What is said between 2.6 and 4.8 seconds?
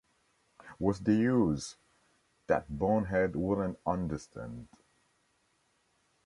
bonehead wouldn't understand!